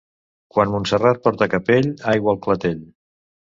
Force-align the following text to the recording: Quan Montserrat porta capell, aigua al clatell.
Quan 0.55 0.73
Montserrat 0.75 1.21
porta 1.27 1.49
capell, 1.53 1.93
aigua 2.15 2.35
al 2.35 2.43
clatell. 2.49 2.83